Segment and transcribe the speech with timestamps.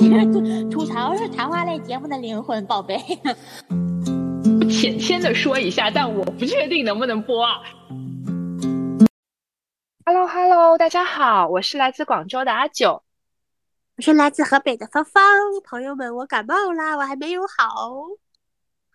[0.00, 2.96] 吐 吐槽是谈话类节目的灵魂，宝贝。
[4.70, 7.60] 浅浅的说一下，但我不确定能不能播啊。
[10.06, 13.02] Hello Hello，大家好，我是来自广州的阿九，
[13.96, 15.22] 我是来自河北的芳芳。
[15.64, 18.06] 朋友们，我感冒啦，我还没有好。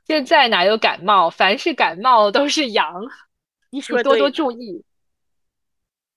[0.07, 1.29] 现在哪有感冒？
[1.29, 3.04] 凡是感冒都是阳，
[3.69, 4.83] 你说多多注意。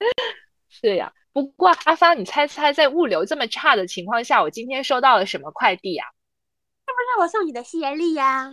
[0.70, 6.04] 是呀，不过阿芳，你猜猜，在物流这么差的情况下，我今天收到了什么快递呀？
[6.84, 8.50] 是不是我送你的吸眼力呀？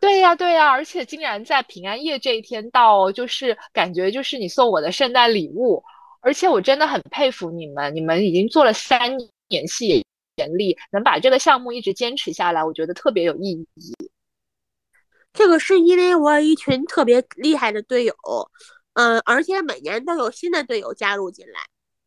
[0.00, 5.84] 对呀，对呀，而且竟然在平安夜这一天到，就是感觉就是你送我的圣诞礼物。
[6.22, 9.14] 而且我真的很佩服你们，你们已经做了三
[9.50, 10.02] 年吸
[10.36, 13.94] 眼力，能把这个项目一直坚持下来，我觉得特别有意义。
[15.34, 18.14] 这个是因为我有一群特别厉害的队友。
[18.94, 21.60] 嗯，而且每年都有新的队友加入进来，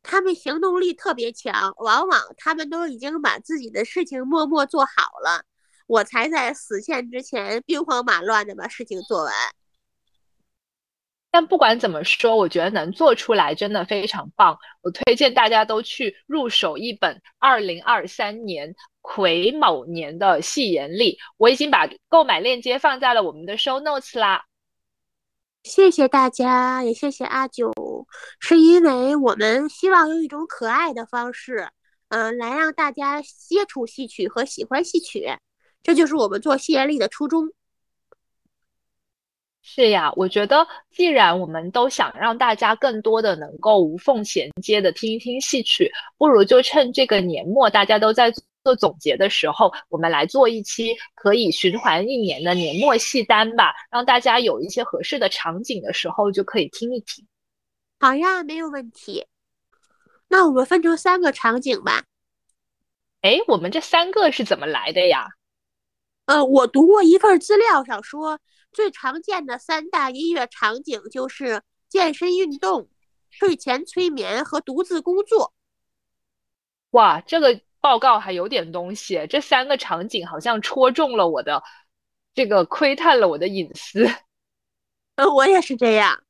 [0.09, 4.91] 他们行动力特别强，往往他们都已经把自己的事情默默做好
[5.23, 5.43] 了，
[5.85, 9.31] 我才在死线之前兵荒马乱的把事情做完。
[11.29, 14.57] 但不管怎么说，我觉得能做出来真的非常棒。
[14.81, 24.45] 我推荐大家都去入手一本二零二三年癸卯年的戏言历，我已经把购买链接放在了我们的 show notes 啦。
[25.69, 27.71] 谢谢大家，也谢谢阿九，
[28.39, 31.69] 是因为我们希望用一种可爱的方式，
[32.07, 35.29] 嗯，来让大家接触戏曲和喜欢戏曲，
[35.83, 37.53] 这就是我们做戏言力的初衷。
[39.61, 48.33] 是呀，我觉得既然我们都想让大家更多的能够无缝衔接的听一听戏曲，不如就趁这个年末大家都在。
[48.63, 57.25] 做总结的时候，我们来做一期可以循环一年的年末戏单吧，让大家有一些合适的场景的时候就可以听一听。
[57.99, 59.25] 好呀，没有问题。
[60.27, 62.03] 那我们分成三个场景吧。
[63.21, 65.27] 哎，我们这三个是怎么来的呀？
[66.25, 68.39] 呃，我读过一份资料上说，
[68.71, 72.89] 最常见的三大音乐场景就是健身运动、
[73.29, 75.53] 睡前催眠和独自工作。
[76.91, 77.61] 哇，这个。
[77.81, 81.63] 报告还有点东西，这三个场景好像戳中了我的
[82.33, 84.07] 这个窥探了我的隐私。
[85.15, 86.23] 呃，我也是这样。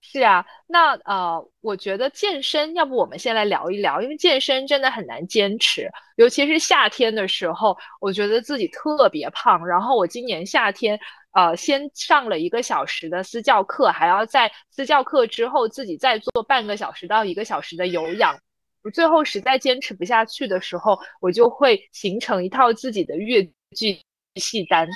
[0.00, 9.66] 是啊，那呃，我觉得健身，要不我们先来聊一聊，因为健身真的很难坚持，尤其是夏天的时候，我觉得自己特别胖。
[9.66, 10.98] 然后我今年夏天
[11.32, 18.38] 呃，先上了一个小时的私教课，还要在私教课之后自己再做半个小时到一个小时的有氧。
[18.82, 23.42] 我最后实在坚持不下去的时候，我就会形成一套自己的越
[23.76, 24.00] 剧
[24.36, 24.88] 戏单。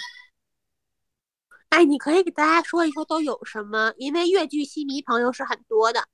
[1.71, 3.93] 哎，你可以给大家说一说都有什么？
[3.97, 6.07] 因为越剧戏迷朋友是很多的。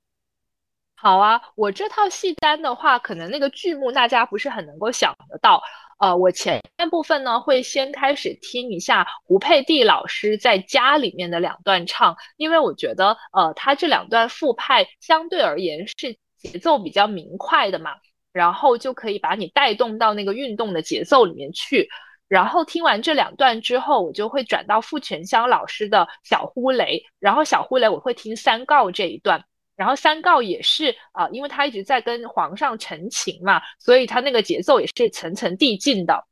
[0.95, 5.61] 好啊，我这套戏单的话，可能那个剧目大家不是很能够想得到。
[5.99, 16.17] 呃，我前半部分呢会先开始听一下胡佩蒂老师在家里面的两段唱，因为我觉得呃他这两段复派相对而言是。
[16.39, 17.91] 节奏比较明快的嘛，
[18.31, 21.89] 然后就可以把你带动到那个运动的节奏里面去。
[22.27, 29.43] 然后听完这两段之后，我就会转到傅全香老师的小呼雷，然后小呼雷我会听三告这一段，
[29.75, 36.23] 然后三告也是啊，因为他一直在跟皇上陈情嘛，所以他那个节奏也是层层递进的。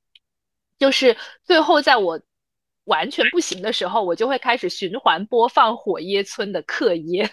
[0.78, 2.22] 就是最后在我
[2.84, 7.28] 完全不行的时候，我就会开始循环播放火耶村的课耶。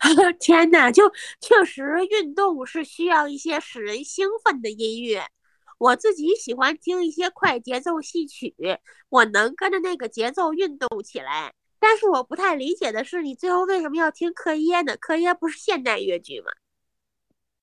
[0.38, 1.10] 天呐，就
[1.40, 5.22] 确实运动是需要一些使人兴奋的音乐。
[5.78, 8.54] 我自己喜欢听一些快节奏戏曲，
[9.08, 11.52] 我能跟着那个节奏运动起来。
[11.80, 14.96] 但是我不太理解的是，你最后为什么要听克耶呢？
[14.96, 16.46] 克耶不是现代越剧吗？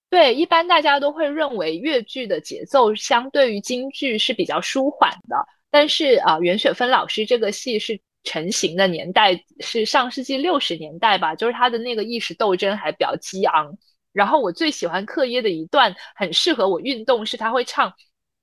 [0.10, 5.48] 对，一般大家都会认为越剧的节奏相对于京剧是比较舒缓的。
[5.70, 8.00] 但是啊，袁雪芬老师这个戏是。
[8.24, 13.78] 成型的年代是上世纪六十年代吧，就是他的那个意识斗争还比较激昂。
[14.14, 17.94] 然后我最喜欢克耶的一段，很适合我运动，是他会唱：“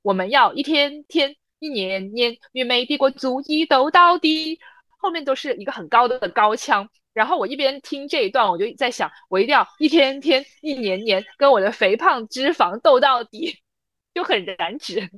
[0.02, 4.58] 我们要一天天，一年年，与美帝国主义斗到底。”
[5.00, 6.88] 后面都是一个很高的高腔。
[7.12, 13.58] 然后我一边听这一段，我就在想，我一定要一天天，一年年，跟我的肥胖脂肪斗到底，
[14.14, 15.10] 就很燃脂。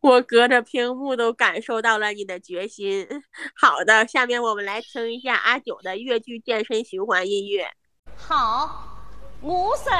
[0.00, 3.06] 我隔着屏幕都感受到了你的决心。
[3.54, 7.68] 好的，下面我们来听一下阿九的越剧健身循环音乐。
[8.16, 8.98] 好，
[9.40, 9.90] 我是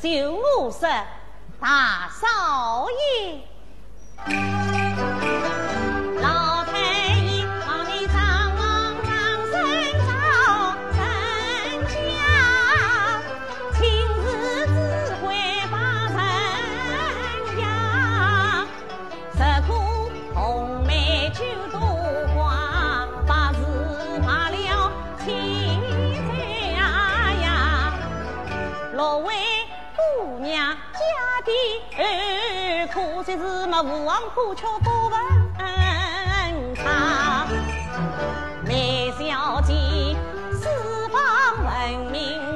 [0.00, 0.86] 就五色，
[1.60, 3.40] 大少爷。
[30.48, 30.98] 娘家
[31.44, 31.52] 的
[31.98, 37.46] 儿，可惜是么无王过桥不问他。
[38.64, 39.74] 梅小姐
[40.54, 41.20] 四方
[41.62, 42.47] 闻名。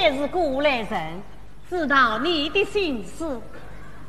[0.00, 1.22] 也是过来人，
[1.68, 3.38] 知道你的心思。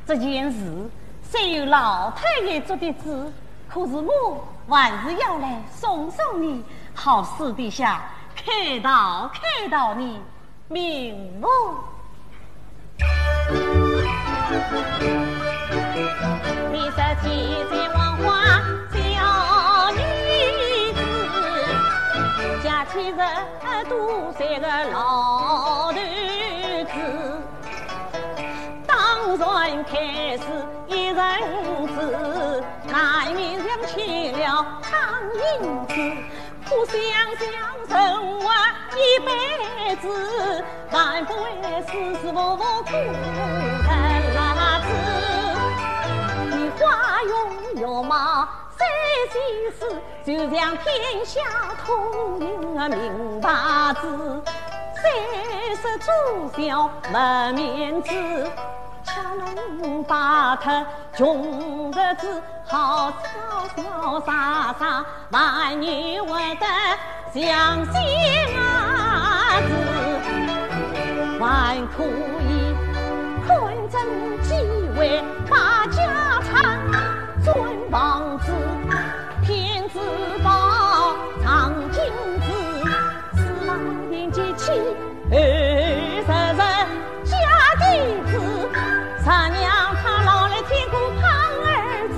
[0.08, 0.90] 这件事
[1.22, 3.32] 虽有老太爷做的主，
[3.68, 3.92] 可是
[4.68, 10.18] 我还是要来送送你，好私底下开导开导你，
[10.70, 11.48] 明不？
[16.72, 18.62] 你说天在黄花
[18.94, 20.00] 小女
[20.94, 21.00] 子，
[22.64, 23.61] 家亲人。
[23.86, 25.98] 多三个老头
[26.86, 26.94] 子，
[28.88, 30.44] 当然开始
[30.88, 31.18] 一人
[31.88, 34.90] 子，难免想起了苍
[35.34, 35.94] 蝇子，
[36.66, 36.94] 可想
[37.38, 37.44] 想
[37.90, 37.90] 生
[38.40, 38.44] 活
[38.96, 39.30] 一辈
[39.98, 40.06] 子，
[40.92, 41.42] 万不会
[41.88, 41.92] 时
[42.22, 43.90] 时无无苦的
[44.36, 44.40] 辣
[44.80, 44.90] 子，
[46.52, 46.80] 你花
[47.24, 47.30] 容
[47.76, 48.48] 月貌。
[48.82, 48.88] 三
[49.32, 49.38] 件
[49.78, 49.82] 事，
[50.26, 50.86] 就像天
[51.24, 51.40] 下
[51.86, 53.48] 通用的明牌
[54.02, 54.42] 子。
[54.96, 55.04] 三
[55.76, 56.08] 十做
[56.58, 57.16] 小没
[57.54, 58.10] 面子，
[59.04, 60.86] 恰能把他
[61.16, 63.14] 穷日子好潇
[63.76, 63.80] 潇
[64.26, 66.66] 洒洒，万女活得
[67.34, 67.94] 像仙
[69.70, 69.72] 子，
[71.40, 71.44] 还
[71.96, 72.04] 可
[72.50, 72.50] 以
[73.48, 73.50] 看
[73.90, 73.96] 中
[74.42, 74.50] 机
[74.98, 76.52] 会把家产。
[77.44, 77.56] 尊
[77.92, 78.54] 王子，
[79.44, 80.00] 天子
[80.42, 82.02] 宝，藏金
[82.40, 82.48] 子，
[83.36, 83.76] 四老
[84.10, 84.74] 年纪轻，
[85.30, 86.64] 二十人
[87.26, 87.36] 家
[87.82, 87.84] 弟
[88.32, 88.40] 子，
[89.22, 89.70] 三娘
[90.02, 91.28] 她老来天过胖
[91.66, 91.68] 儿
[92.16, 92.18] 子，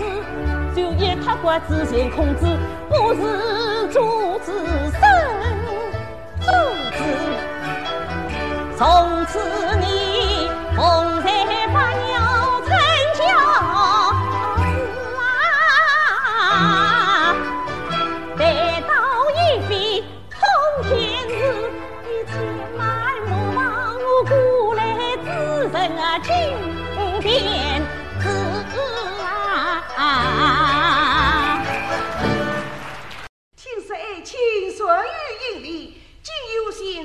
[0.75, 2.45] 就一塌瓜子嫌空子，
[2.87, 3.21] 不是
[3.91, 4.53] 主子
[4.91, 5.01] 生
[6.39, 6.45] 主
[6.91, 7.01] 子，
[8.77, 9.39] 从此
[9.81, 10.47] 你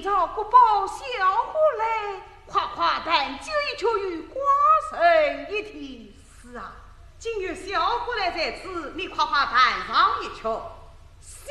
[0.09, 6.17] 要国宝小伙来，夸夸但就一却与寡人一提。
[6.41, 6.73] 是啊，
[7.19, 10.43] 今有小伙来在此，你夸夸弹上一曲。
[11.21, 11.51] 小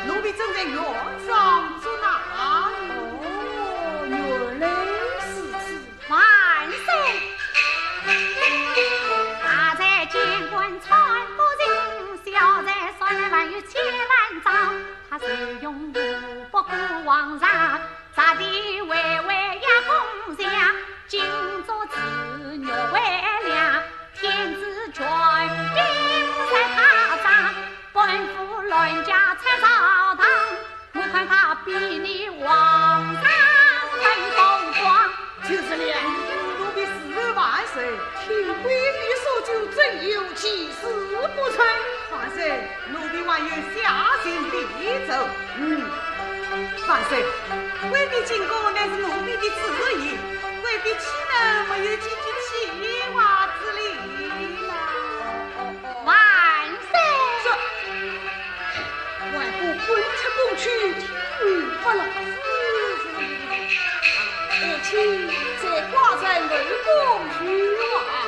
[0.06, 0.76] 奴婢正在院
[1.26, 2.08] 上捉拿。
[2.38, 2.70] 哦，
[4.08, 4.68] 原来
[5.22, 5.58] 是此，
[6.10, 6.12] 万
[6.86, 6.88] 岁！
[9.44, 10.16] 大在监
[10.50, 10.90] 官穿
[11.36, 11.66] 不人，
[12.26, 14.46] 小在算万有千万丈。
[15.10, 15.26] 他受
[15.62, 15.94] 用武
[16.52, 16.72] 不顾
[17.06, 17.50] 皇上，
[18.16, 20.46] 咋地微微压风响？
[21.08, 21.22] 今
[21.66, 21.96] 朝自
[22.58, 23.00] 虐为
[23.46, 23.84] 良，
[24.20, 25.78] 天子全兵
[26.52, 26.78] 在他
[27.98, 29.68] 官，府乱家才上
[30.18, 30.28] 堂。
[30.94, 32.46] 我看他比你皇
[33.16, 33.24] 上
[33.92, 34.38] 更风
[34.84, 35.10] 光。
[35.50, 36.04] 就是两
[36.60, 37.90] 奴婢十万岁，
[38.24, 40.86] 听贵妃说就真有其事
[41.36, 41.66] 不成？
[42.12, 45.28] 万岁，奴婢还有下行必奏。
[45.56, 45.90] 嗯，
[46.88, 47.26] 万岁，
[47.90, 49.50] 贵妃进宫乃是奴婢的旨
[50.02, 50.16] 意，
[50.62, 53.50] 贵妃岂能没有几句气话
[60.68, 61.40] 去，听
[61.82, 62.02] 不了
[64.60, 64.90] 而且
[65.62, 66.50] 在挂在门
[66.84, 66.88] 框
[67.26, 67.40] 门
[67.78, 68.27] 外。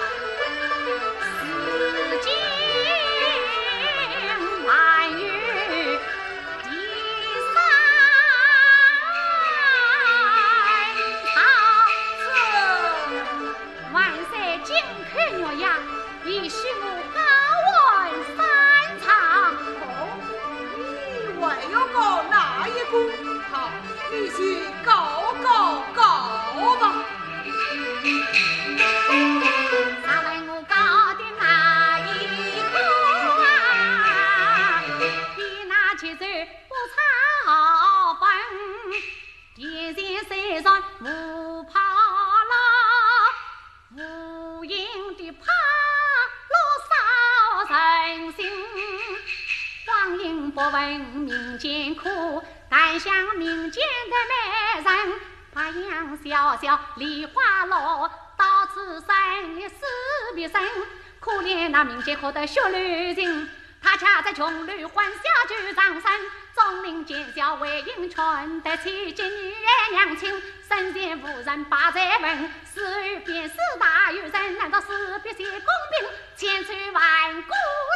[62.20, 63.50] 怜那民间可得血泪情，
[63.82, 66.12] 他恰在穷里混小就长生。
[66.54, 70.42] 钟灵见笑为迎春，得妻见女儿娘亲。
[70.68, 74.58] 身前无人把再问，死于便是大有人。
[74.58, 77.54] 难道是必写公平，千秋万古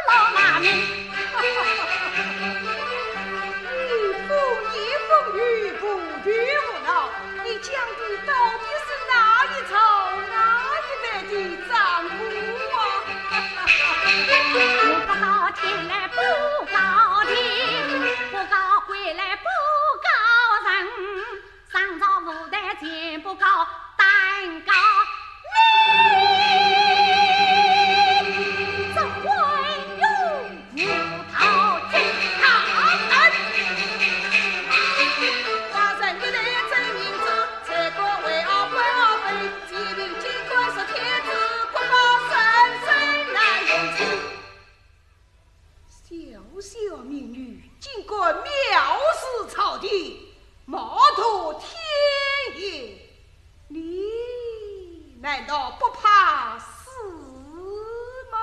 [0.07, 0.71] 落马名？
[3.75, 4.33] 你不
[4.73, 4.77] 言
[5.09, 5.39] 风雨，
[5.73, 5.83] 不
[6.23, 7.09] 惧无恼，
[7.43, 8.63] 你讲的到底
[14.55, 14.59] 我
[15.07, 16.15] 不告天来不
[16.71, 16.77] 告
[17.25, 17.33] 地，
[18.31, 19.45] 不告鬼来不
[20.03, 20.07] 告
[20.69, 20.71] 人，
[21.71, 24.71] 上朝无台见不告，单告
[26.77, 26.82] 你。
[55.33, 56.91] 难道不怕死
[58.31, 58.37] 吗？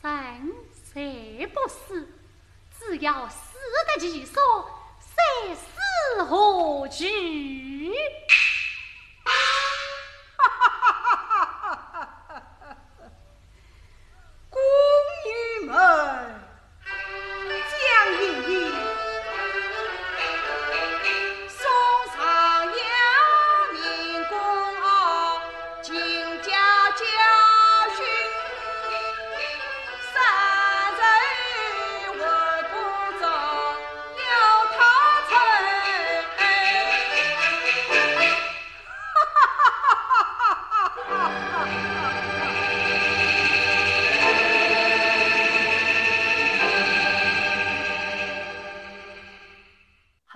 [0.00, 0.54] 生
[0.94, 2.08] 谁不死？
[2.78, 4.40] 只要死得其所，
[5.00, 7.92] 谁死何惧？
[14.48, 14.62] 宫
[15.24, 16.35] 女们，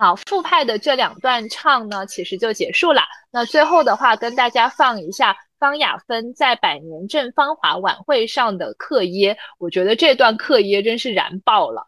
[0.01, 3.03] 好，复派的这两段唱呢，其实就结束了。
[3.29, 11.87] 那最后的话，跟大家放一下方雅芬在百年镇芳华晚会上的课耶，我觉得这段课耶真是燃爆了。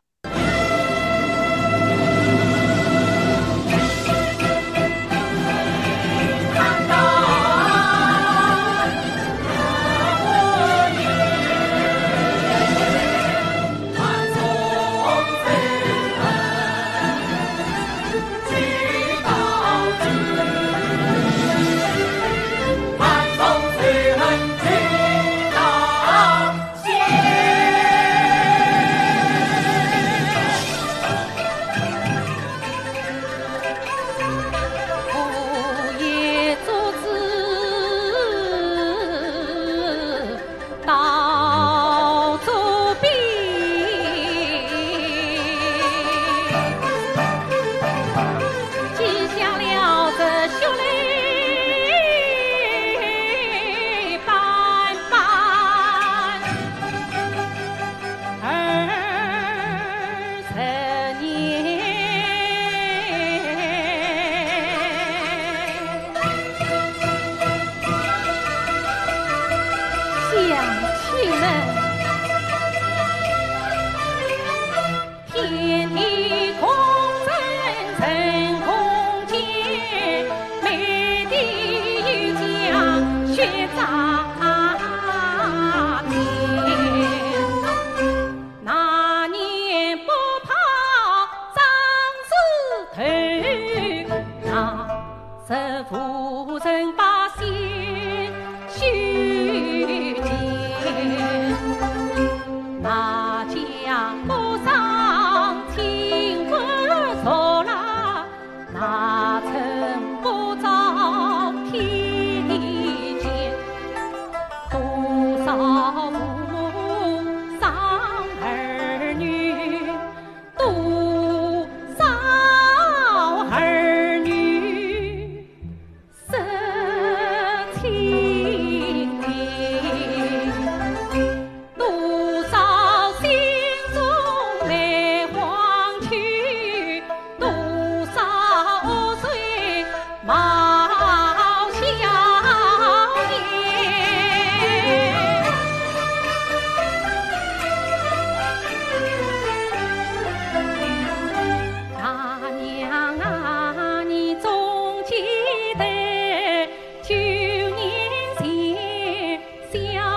[159.74, 160.13] 前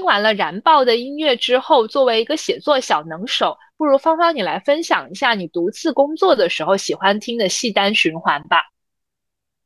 [0.00, 8.62] 听完了燃爆的音乐之后，作为一个写作小能手，不如芳芳你来分享一下你独自工作的时候喜欢听的戏单循环吧。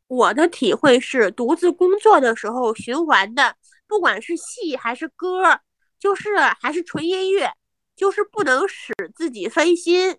[0.09, 3.55] 我的体会是，独自工作的时候循环的，
[3.87, 5.61] 不管是戏还是歌，
[6.01, 7.53] 就是还是纯音乐，
[7.95, 10.17] 就是不能使自己分心。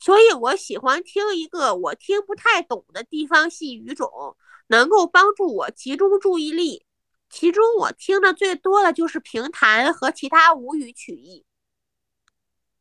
[0.00, 4.10] 所以我喜欢听一个我听不太懂的地方戏语种，
[4.68, 6.86] 能够帮助我集中注意力。
[7.32, 11.46] 其中我听的最多的就是评弹和其他吴语曲艺。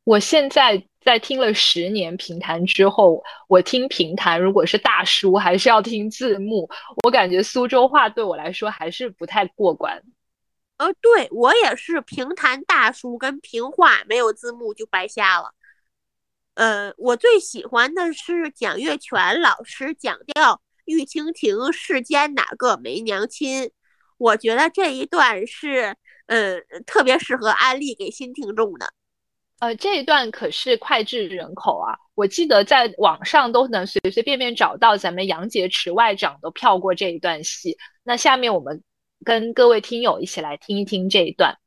[0.03, 6.69] 我现在在听了十年评弹之后，我听评弹如果是大叔，还是要听字幕。
[7.05, 10.03] 我感觉苏州话对我来说还是不太过关。
[10.75, 15.53] 呃，对我也是评弹大叔跟评话没有字幕就白瞎了。
[16.55, 23.63] 呃，我最喜欢的是蒋月泉老师讲调《玉蜻蜓世间哪个没娘亲》。
[24.21, 25.95] 我觉得这一段是，
[26.27, 28.93] 呃，特别适合安利给新听众的。
[29.57, 31.97] 呃，这一段可是脍炙人口啊！
[32.13, 37.75] 我记得在网上都能随随便便找到，咱们杨洁篪外长都票过这一段戏。
[38.03, 38.83] 那下面我们
[39.25, 41.57] 跟各位听友一起来听一听这一段。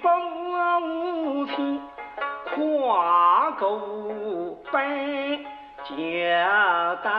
[0.00, 1.80] 不平，
[2.54, 5.44] 跨过本
[5.84, 5.94] 交
[7.02, 7.10] 代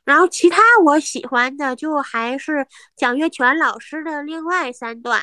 [0.05, 2.67] 然后其他我喜欢的就还是
[2.97, 5.23] 蒋月泉老师的另外三段，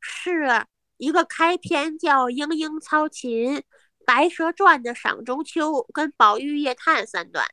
[0.00, 0.64] 是
[0.98, 3.56] 一个开篇叫《莺莺操琴》。
[4.06, 7.44] 《白蛇传》的赏中秋跟《宝玉夜探》三段，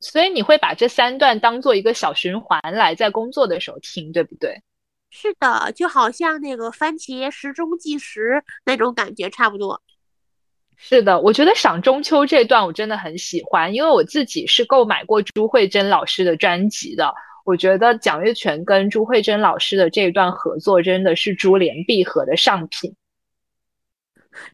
[0.00, 4.60] 所以你会把这三段当做一个小循环来在工作的时候听，对不对？
[5.08, 9.80] 是的，就好像那个番茄时钟计时那种感觉差不多。
[10.76, 17.14] 是的，我觉得赏中秋这段我真的很喜欢，因为我自己是购买过朱慧珍老师的专辑的。
[17.44, 22.94] 我觉得蒋月泉跟朱慧珍老师的这一段合作真的是珠联璧合的上品。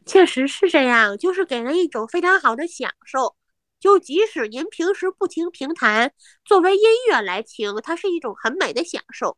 [0.05, 3.35] 确实是这样，就是给人一种非常好的享受。
[3.79, 6.13] 就即使您平时不听评弹，
[6.45, 9.35] 作为音乐来听，它是一种很美的享受。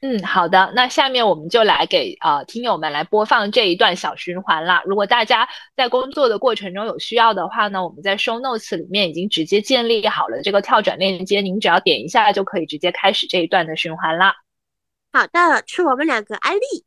[0.00, 4.82] 嗯，好的，那下面我们就来给呃听友们来播放这一段小循环啦。
[4.84, 14.34] 如果大家在工作的过程中有需要的话呢，我们在 show notes 里面已经直接建立好了这个跳转链接，您只要点一下就可以直接开始这一段的循环啦。
[15.12, 16.84] 好的，是我们两个安利。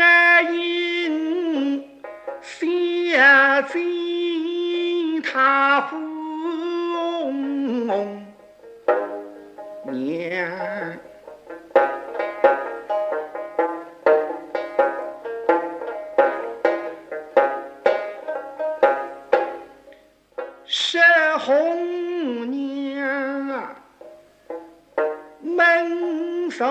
[0.00, 1.84] 婴儿婴，
[2.40, 2.64] 相
[3.68, 7.30] 见他父
[9.92, 10.48] 娘。
[21.42, 23.74] 红娘，
[25.40, 26.66] 门首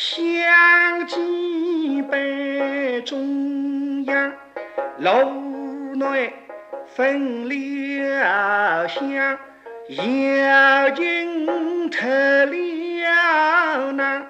[0.00, 1.18] 相见
[2.08, 4.32] 本中央，
[4.98, 6.32] 路难
[6.94, 9.36] 分离香相，
[9.88, 14.27] 要尽脱了难。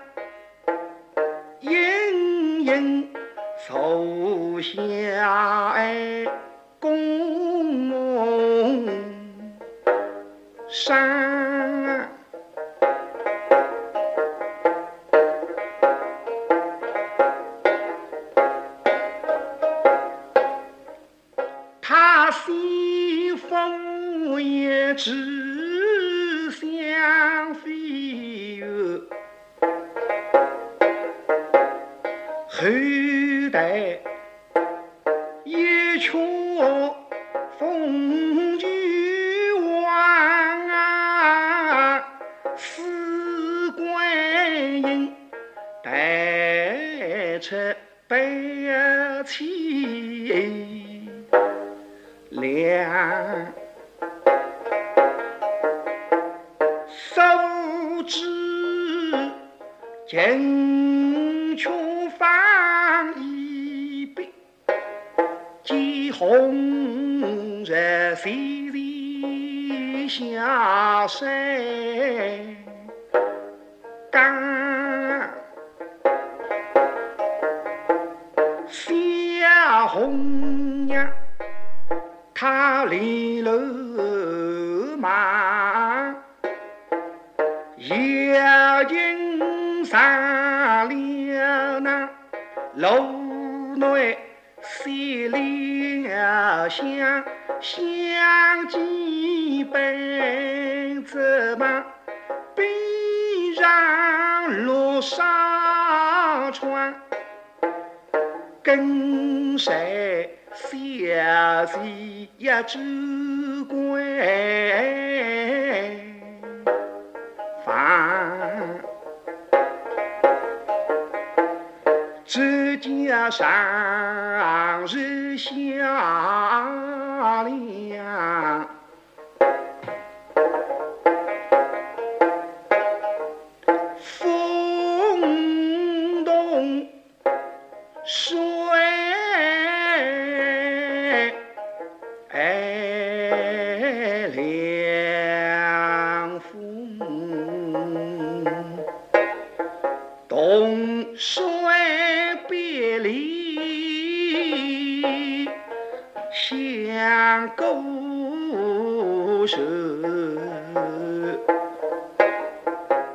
[156.48, 159.58] 相勾舌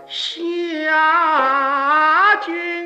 [0.07, 2.82] 下决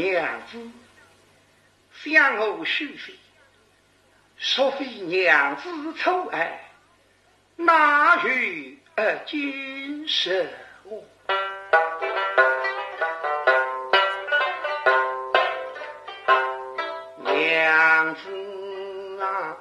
[0.00, 0.58] 娘子
[1.92, 3.12] 向我许誓，
[4.56, 6.70] 若非娘子宠爱，
[7.56, 8.30] 哪有
[9.26, 10.48] 今日
[10.84, 11.04] 我
[17.22, 19.56] 娘子啊？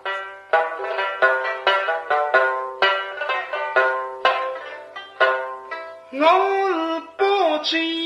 [6.14, 7.99] 我是包。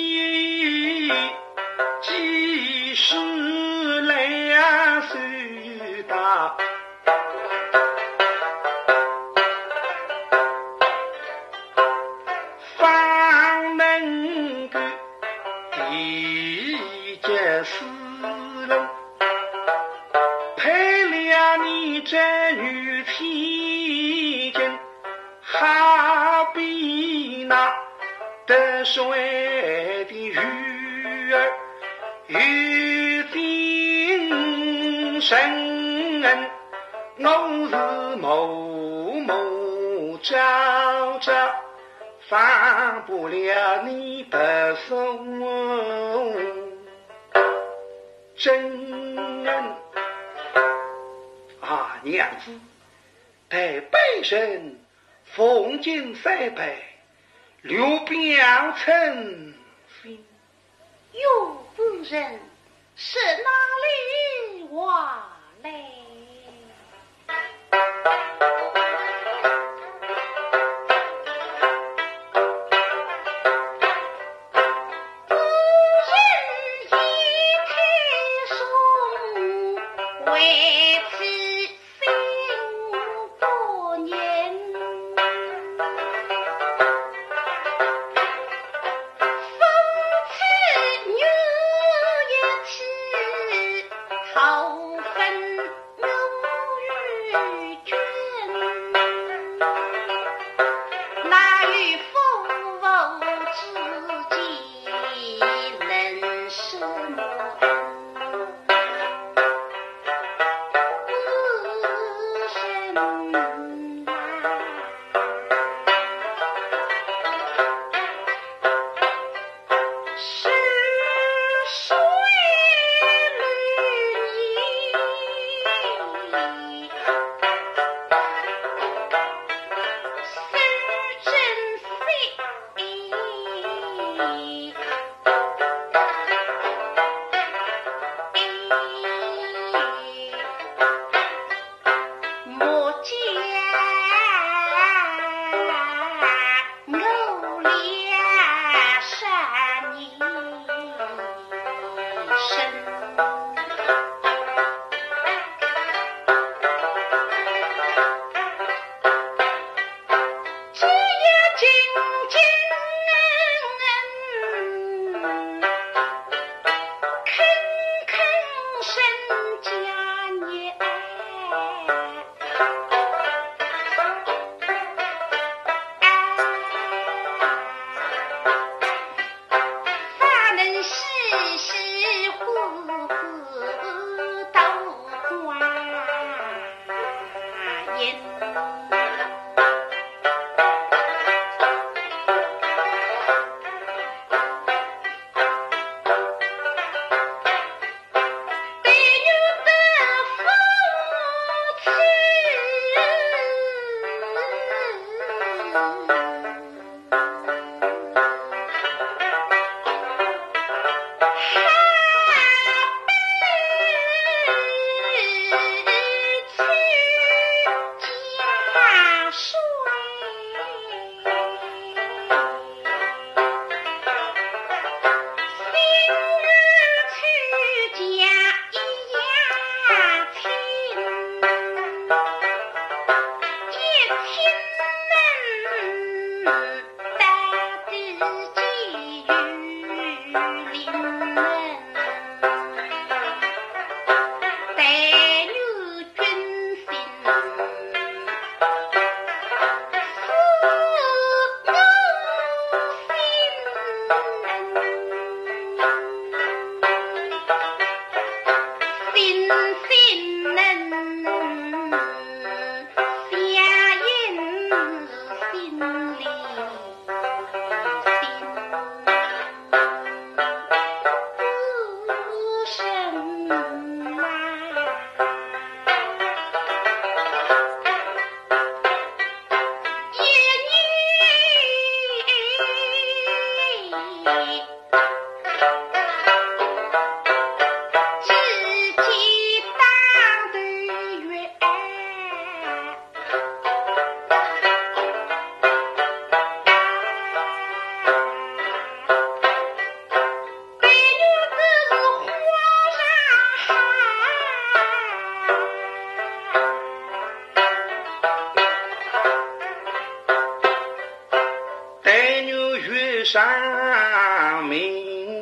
[313.24, 315.42] 上命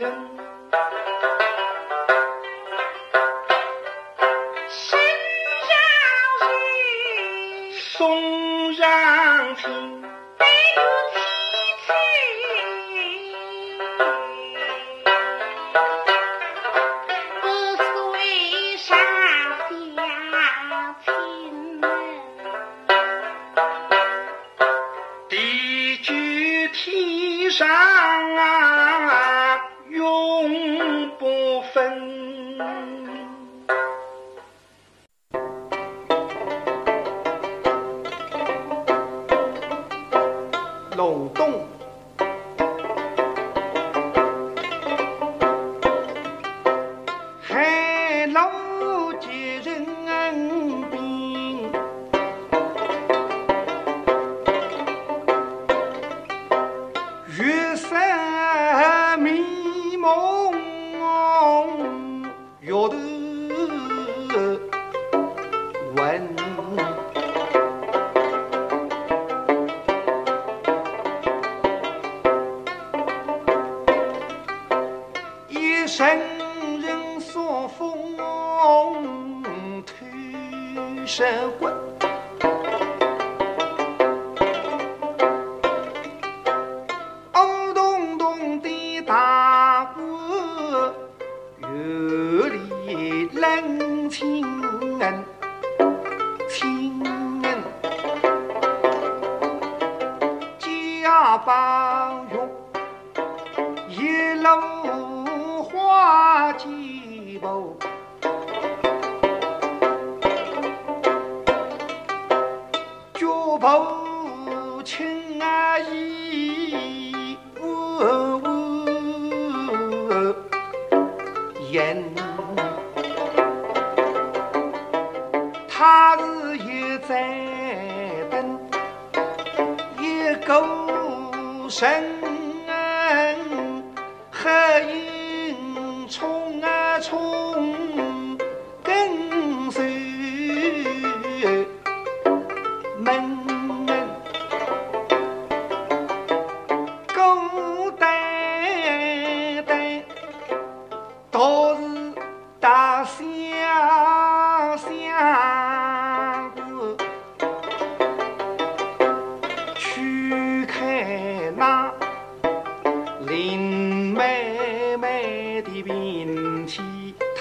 [4.69, 4.99] 心
[5.67, 5.73] 消
[6.39, 10.00] 息送上天。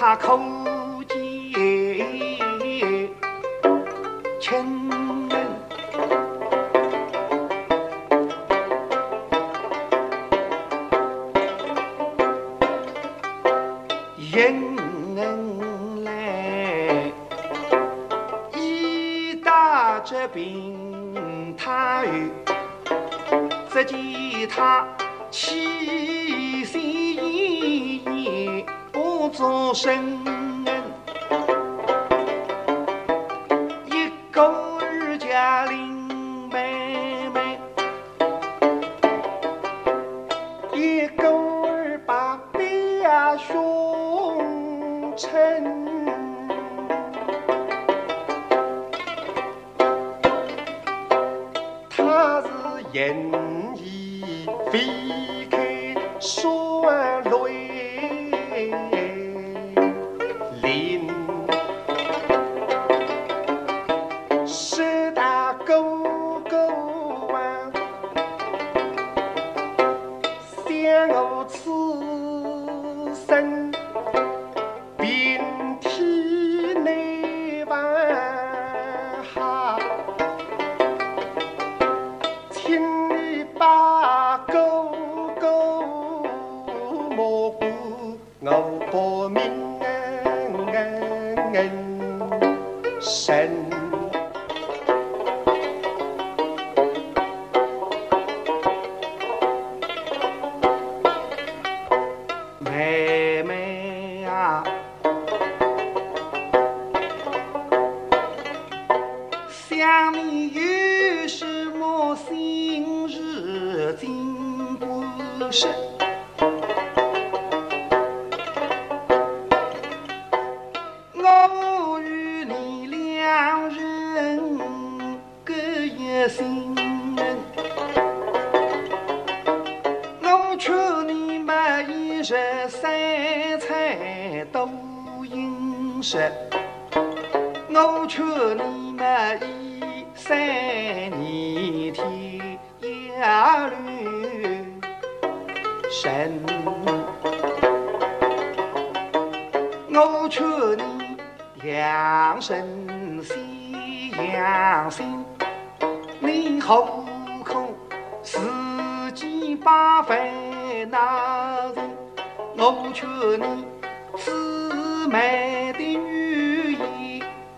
[0.01, 0.70] 他抠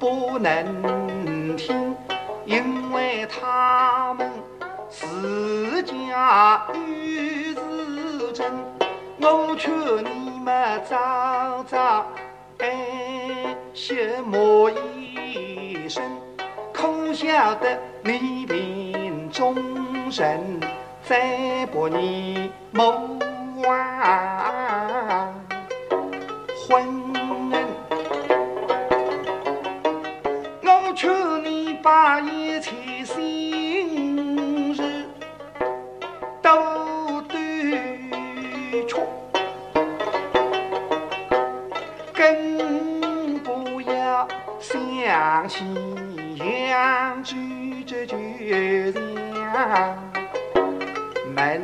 [0.04, 1.96] 不能听，
[2.44, 4.30] 因为他们
[4.90, 8.46] 自家有自争。
[9.22, 9.72] 我劝
[10.04, 12.06] 你们早早
[12.58, 12.70] 安
[13.74, 13.96] 息
[14.26, 16.04] 莫一生，
[16.74, 19.56] 可晓得你命中
[20.12, 20.60] 人，
[21.02, 22.92] 再把你谋
[23.66, 25.43] 亡。
[45.14, 45.64] 当西
[46.70, 50.12] 洋举着酒香
[51.36, 51.62] 门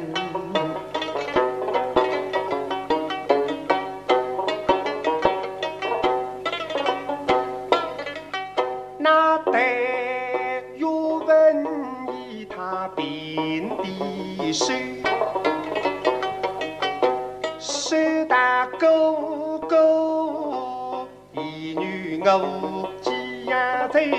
[8.99, 11.19] 那得有
[12.47, 12.87] 他
[18.27, 22.88] 大勾勾一女鸥
[23.93, 24.11] thấy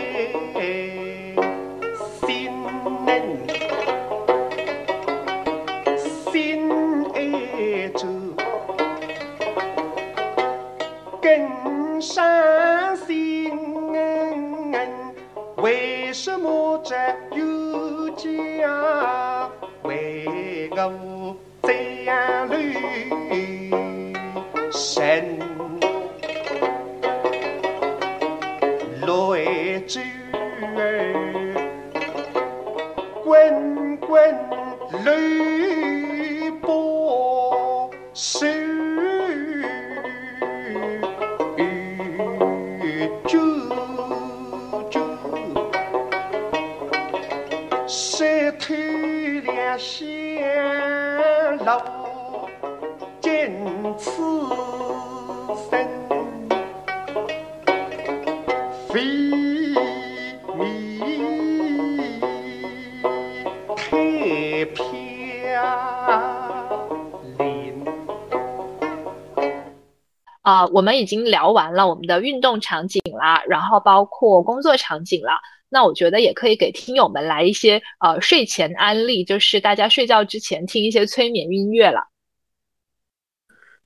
[70.81, 82.09] 我们已经聊完了我们的运动场景啦然后包括工作场景啦那我觉得也可以给听友们来一些呃睡前安利就是大家睡觉之前听一些催眠音乐了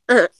[0.06, 0.30] 嗯。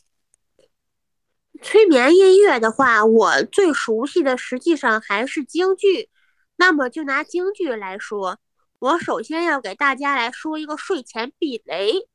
[1.61, 6.09] 催眠音乐的话我最熟悉的实际上还是京剧
[6.55, 8.38] 那么就拿京剧来说
[8.78, 12.07] 我首先要给大家来说一个睡前避雷。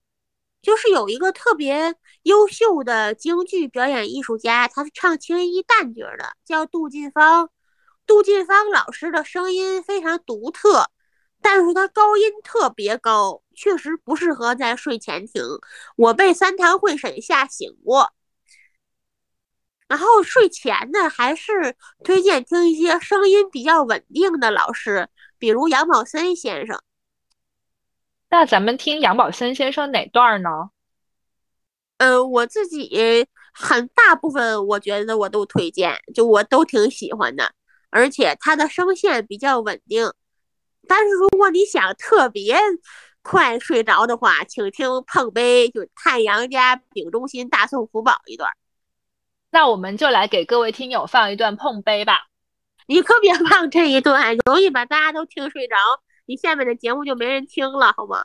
[0.62, 7.50] 就是有一个特别优秀的京剧表演艺术家，他是唱青衣旦角的，叫杜近芳。
[8.06, 10.90] 杜近芳老师的声音非常独特，
[11.42, 15.44] 但是他高音特别高，确实不适合在睡前听。
[15.96, 18.12] 我被三堂会审吓醒过。
[19.88, 25.08] 然后睡前呢，还是推荐听一些声音比较稳定的老师，
[25.38, 26.82] 比如杨宝森先生。
[28.30, 30.50] 那咱们听杨宝森先生哪段呢？
[31.98, 37.52] 呃，我自己很大部分我觉得我都推荐，就我都挺喜欢的。
[37.90, 40.14] 而且他的声线比较稳定，
[40.88, 42.56] 但是如果你想特别
[43.24, 48.52] 快睡着的话，请听《碰杯》，就太阳家丙中心大宋福宝一段。
[49.50, 52.28] 那我们就来给各位听友放一段《碰杯》吧。
[52.86, 55.76] 你可别放这一段，容易把大家都听睡着，
[56.30, 58.24] 你下面的节目就没人听了，好吗？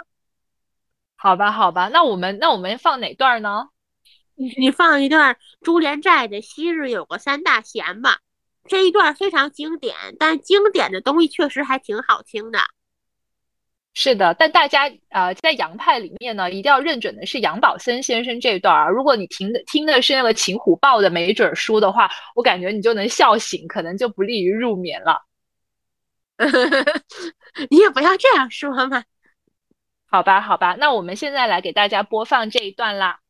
[1.16, 3.68] 好吧，好吧，那我们那我们放哪段呢？
[4.34, 8.18] 你你放一段朱连寨的《昔日有个三大贤》吧。
[8.68, 12.58] 这一段非常经典，但经典的东西确实还挺好听的。
[13.94, 18.92] 是的，但大家呃，在杨派里面呢，一定要认准的是杨宝森先生这段儿。
[18.92, 25.22] 如果你听的听的是那个秦虎豹的没准书的话，我感觉你就能笑醒，可能就不利于入眠了。
[27.70, 29.04] 你也不要这样说嘛。
[30.06, 33.20] 好吧，好吧，那我们现在来给大家播放这一段啦。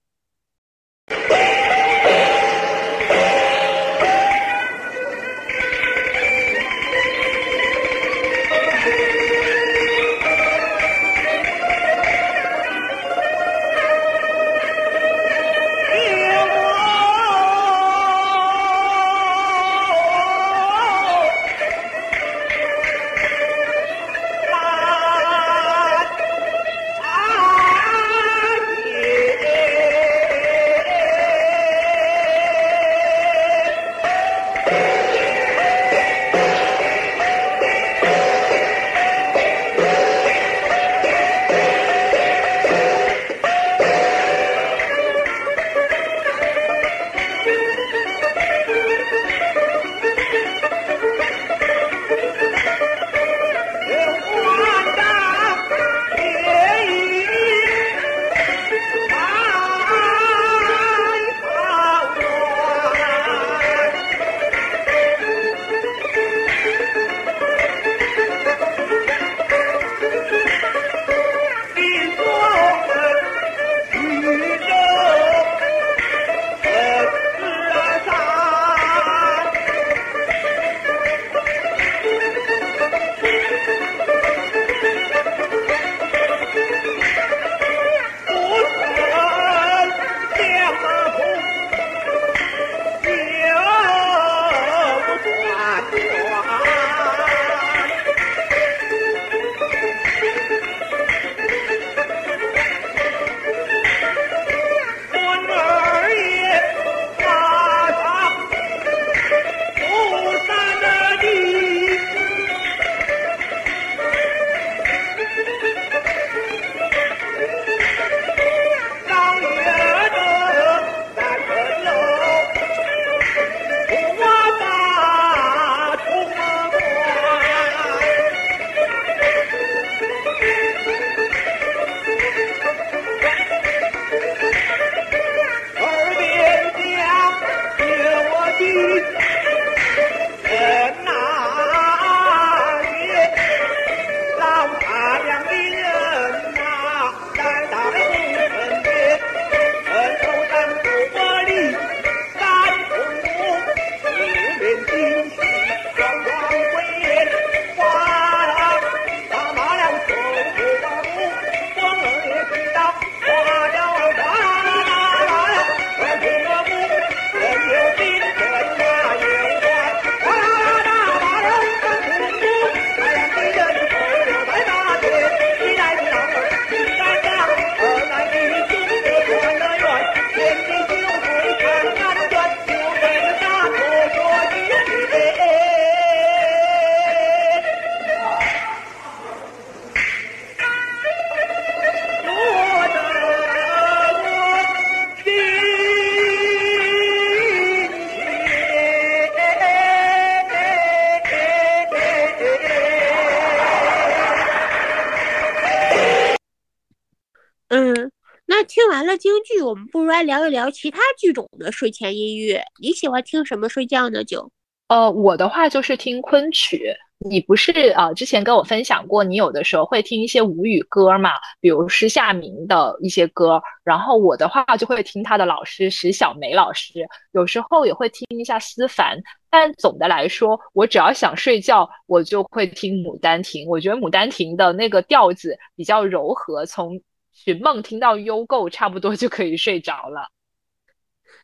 [210.25, 212.63] 聊一聊其他剧种的睡前音乐。
[212.81, 214.25] 你喜欢听什么睡觉呢？
[214.25, 214.51] 就
[214.89, 216.95] 呃，我的话就是听昆曲。
[217.27, 218.13] 你不是啊？
[218.13, 223.63] 之前跟我分享过，你有的时候会听一些吴语歌嘛，比如施夏明的一些歌。
[223.83, 226.93] 然后我的话就会听他的老师石小梅老师，
[227.33, 229.19] 有时候也会听一下思凡。
[229.49, 233.65] 但总的来说，我只要想睡觉，我就会听《牡丹亭》。
[233.71, 237.01] 我觉得《牡丹亭》的那个调子比较柔和，从
[237.35, 240.31] 寻梦听到优购，差不多就可以睡着了。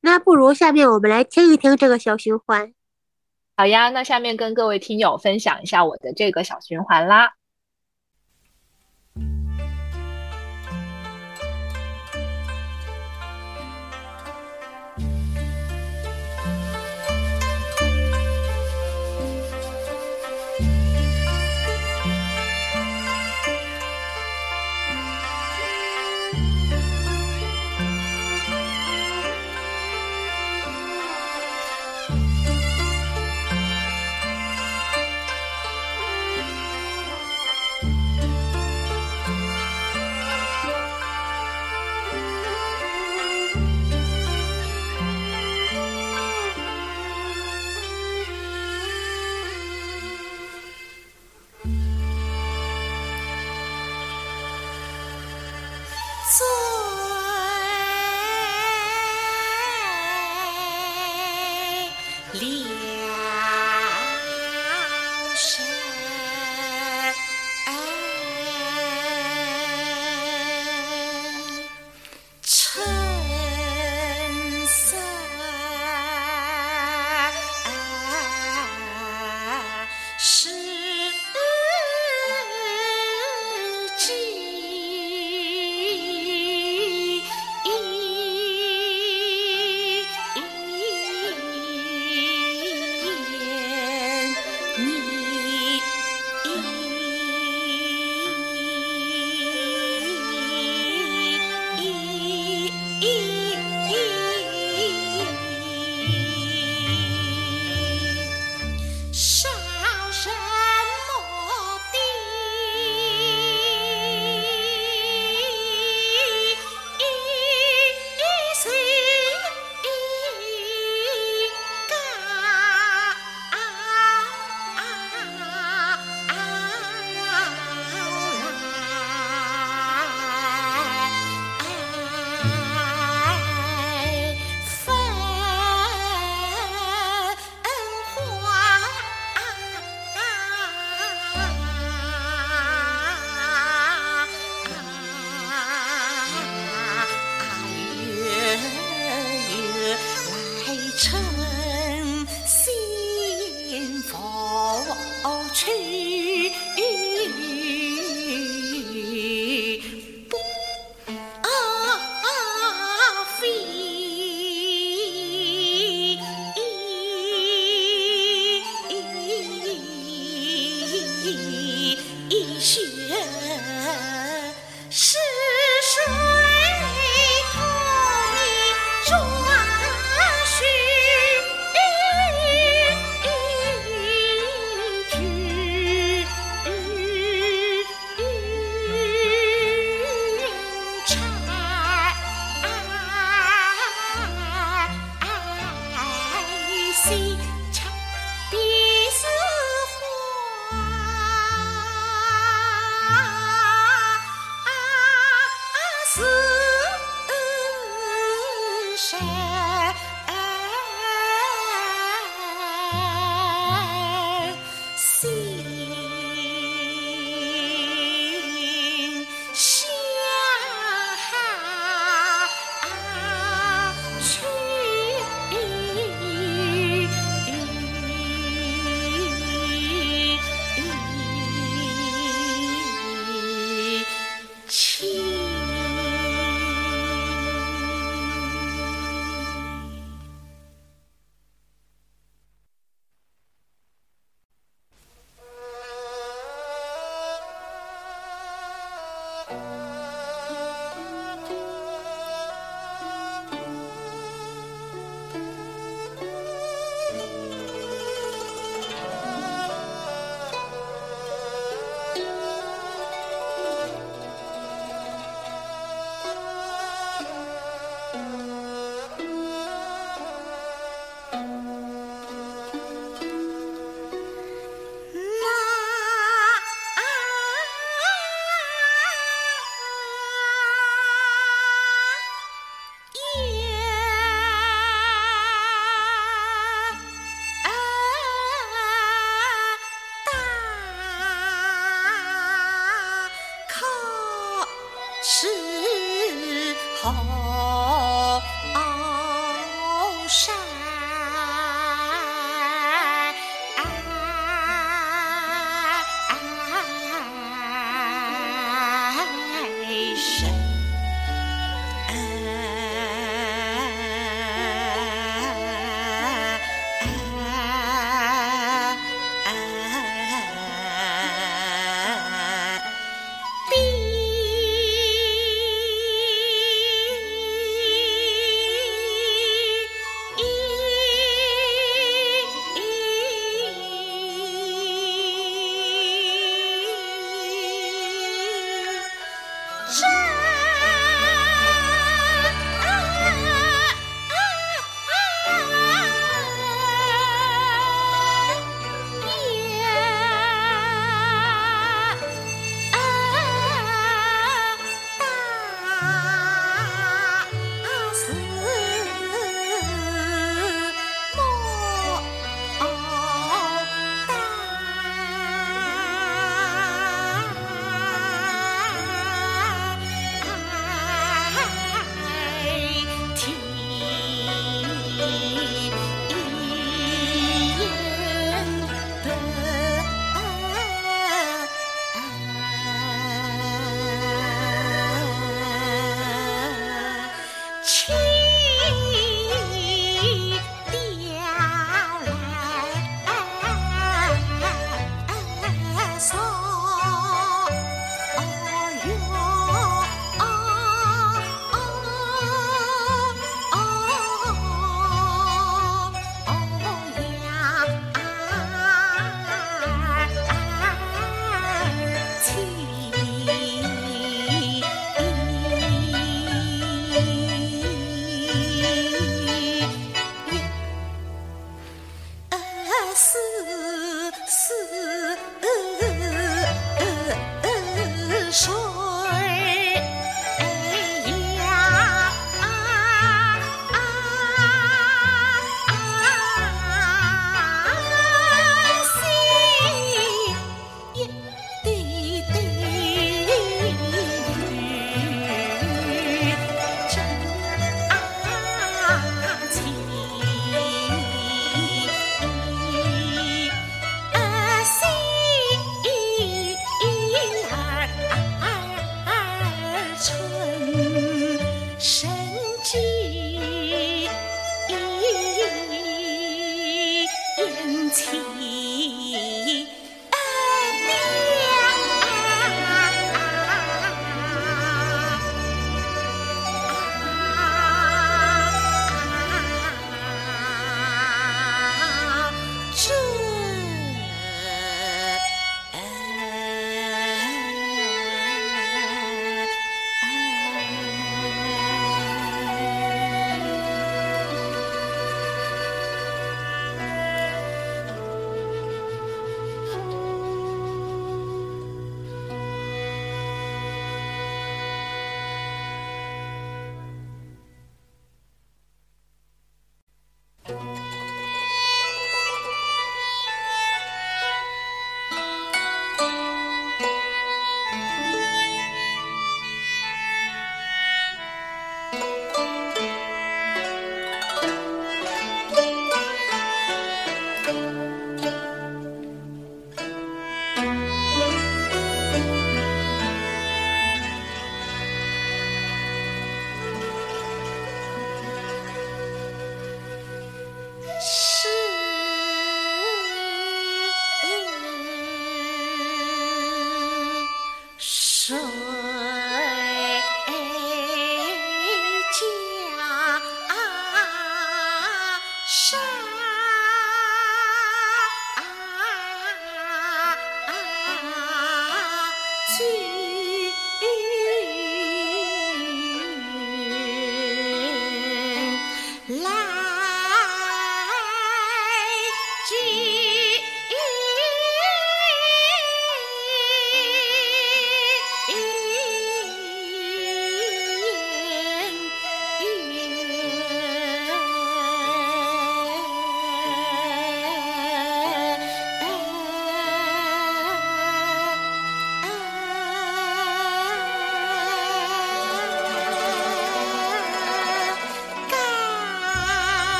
[0.00, 2.74] 那不如下面我们来听一听这个小循环。
[3.56, 7.32] 好呀，那下面跟各位听友分享一下我的这个小循环啦。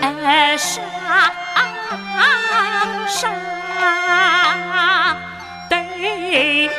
[0.00, 0.84] 而上
[3.08, 3.32] 上
[5.68, 6.70] 得益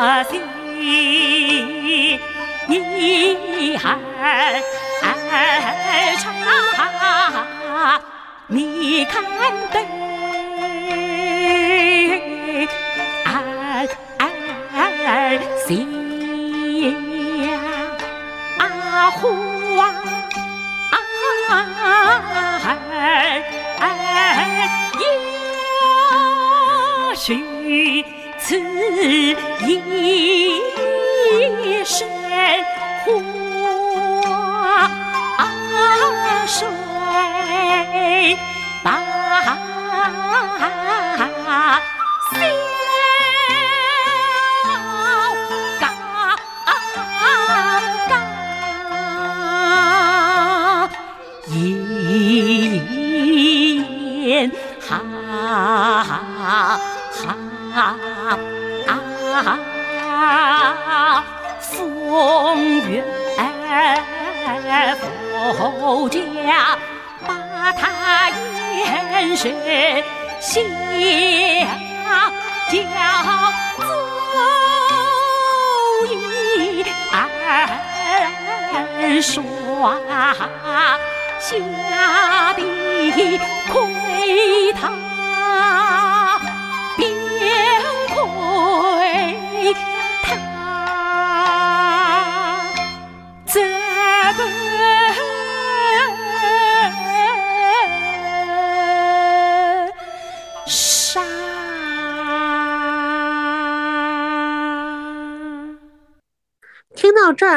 [0.00, 0.40] 阿兴
[2.66, 3.98] 你还
[5.02, 6.32] 还差
[8.46, 9.22] 你看
[29.00, 29.34] 只
[29.66, 30.60] 一
[31.84, 32.06] 身
[33.06, 34.88] 花
[36.46, 36.68] 水
[38.84, 39.10] 芭。
[59.32, 61.24] 啊，
[61.60, 63.04] 风月
[65.00, 66.18] 福家
[67.26, 69.42] 把他眼神
[70.40, 70.64] 先
[72.70, 72.74] 叫
[73.78, 73.82] 走
[79.00, 79.32] 一耍
[81.38, 81.50] 下
[82.54, 82.60] 地。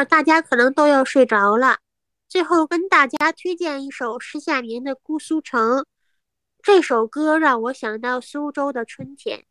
[0.02, 1.76] 大家可能都要睡着了，
[2.26, 5.80] 最后跟大家推荐一首施夏明的《姑苏城》。
[6.62, 9.44] 这首歌让我想到苏州的春天，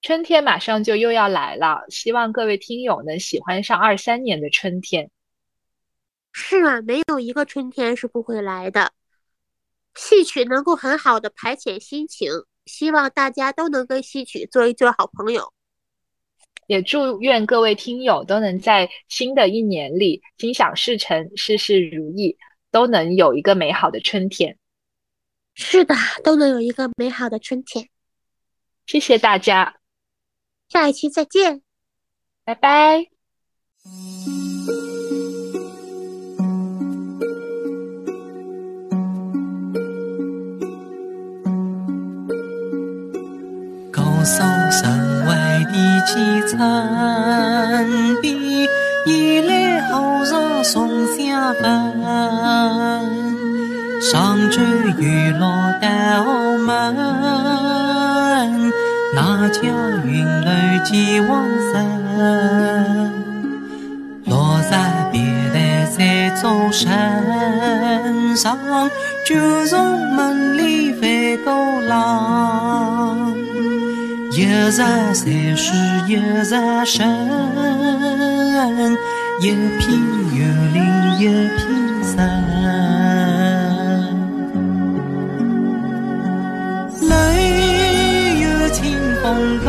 [0.00, 5.10] 春天马上就又要来了，希望各位听友能喜欢上二三年的春天。
[6.32, 8.92] 是啊，没有一个春天是不会来的。
[9.94, 12.32] 戏曲能够很好的排遣心情，
[12.64, 15.52] 希望大家都能跟戏曲做一做好朋友。
[16.72, 22.38] 也祝愿各位听友都能在新的一年里心想事成，事事如意，
[22.70, 24.56] 都能有一个美好的春天。
[25.54, 25.94] 是的，
[26.24, 27.90] 都能有一个美好的春天。
[28.86, 29.80] 谢谢大家，
[30.70, 31.60] 下一期再见，
[32.42, 33.08] 拜拜。
[45.72, 46.12] 外的几
[46.46, 46.58] 层
[48.20, 48.68] 碧，
[49.06, 51.62] 一来后上送相分。
[54.02, 54.60] 上周
[54.98, 55.48] 雨落
[55.80, 56.94] 丹后门，
[59.14, 59.60] 那家
[60.04, 60.50] 云楼
[60.84, 61.72] 几往生。
[64.26, 65.20] 落在别
[65.54, 68.58] 来在走身上，
[69.26, 71.08] 就从门里翻
[71.44, 73.32] 过廊。
[74.34, 75.76] 一山山水
[76.08, 76.42] 一日
[76.86, 77.06] 深，
[79.40, 79.82] 一片
[80.32, 80.40] 幽
[80.72, 80.76] 林
[81.20, 81.22] 一
[81.58, 81.60] 片
[82.02, 82.16] 神。
[87.10, 87.12] 来
[88.40, 88.80] 有清
[89.22, 89.26] 风
[89.62, 89.68] 高，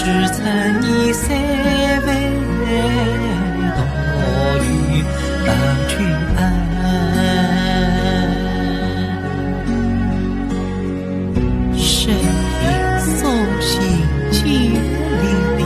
[0.00, 0.40] 上书成
[0.80, 1.28] 年三
[2.06, 2.08] 万
[3.76, 3.78] 多
[4.64, 4.66] 余
[5.44, 5.48] 伴
[5.88, 5.92] 君
[6.38, 6.40] 安。
[11.76, 12.64] 深夜
[12.98, 13.12] 送
[13.60, 13.68] 行
[14.32, 15.22] 千里
[15.58, 15.60] 里，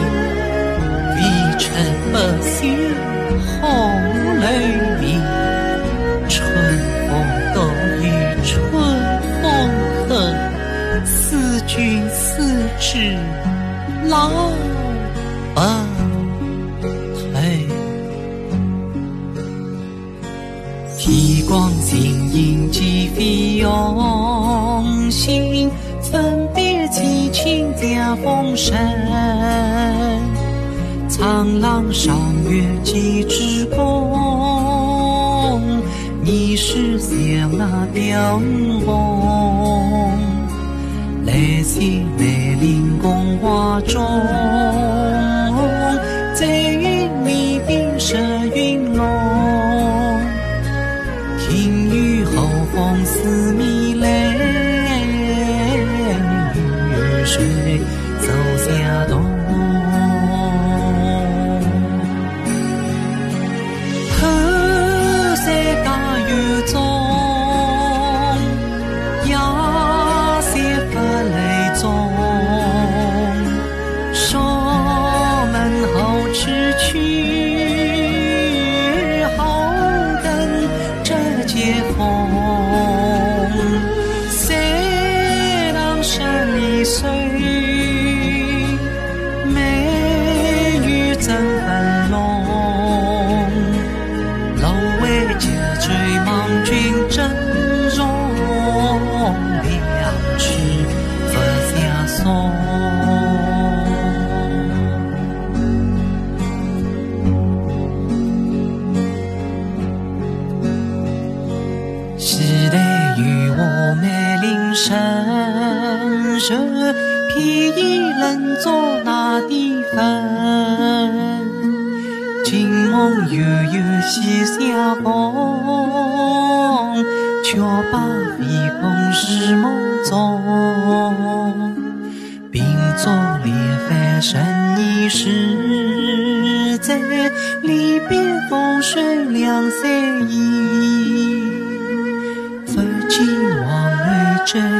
[1.15, 1.17] 微
[1.57, 1.63] 尘
[2.11, 2.53] 不休
[3.61, 3.63] 红
[4.41, 4.43] 楼
[5.01, 5.03] 里。
[6.29, 6.35] 春
[7.07, 7.11] 风
[7.55, 7.57] 得
[8.03, 8.03] 意
[8.43, 8.53] 春
[9.41, 9.43] 风
[10.09, 10.13] 恨，
[11.07, 11.15] 思
[11.69, 11.73] 君
[12.11, 12.19] 思
[12.81, 12.83] 之
[14.15, 14.31] 老
[15.55, 16.87] 不
[17.19, 17.67] 退。
[20.97, 21.03] 天
[21.49, 21.93] 光晴
[22.33, 25.69] 影几飞用心，
[26.01, 28.79] 分别凄清江风声。
[31.09, 32.17] 苍狼上
[32.49, 35.61] 月几枝弓，
[36.23, 38.41] 你是想那雕
[38.87, 38.93] 翁。
[41.27, 41.33] 来
[41.65, 44.03] 去梅林宫画中，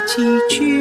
[0.07, 0.74] 几句。